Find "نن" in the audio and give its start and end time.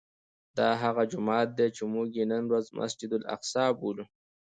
2.31-2.43